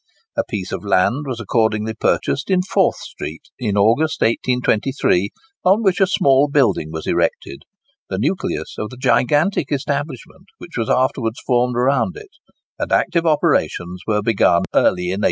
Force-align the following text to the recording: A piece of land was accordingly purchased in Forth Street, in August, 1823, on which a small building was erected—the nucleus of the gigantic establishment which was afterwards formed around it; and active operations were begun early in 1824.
A 0.35 0.43
piece 0.43 0.71
of 0.71 0.83
land 0.83 1.27
was 1.27 1.39
accordingly 1.39 1.93
purchased 1.93 2.49
in 2.49 2.63
Forth 2.63 2.95
Street, 2.97 3.43
in 3.59 3.77
August, 3.77 4.21
1823, 4.21 5.29
on 5.63 5.83
which 5.83 6.01
a 6.01 6.07
small 6.07 6.47
building 6.47 6.89
was 6.91 7.05
erected—the 7.05 8.17
nucleus 8.17 8.77
of 8.79 8.89
the 8.89 8.97
gigantic 8.97 9.71
establishment 9.71 10.47
which 10.57 10.75
was 10.75 10.89
afterwards 10.89 11.39
formed 11.45 11.75
around 11.75 12.17
it; 12.17 12.31
and 12.79 12.91
active 12.91 13.27
operations 13.27 14.01
were 14.07 14.23
begun 14.23 14.63
early 14.73 15.11
in 15.13 15.19
1824. 15.19 15.19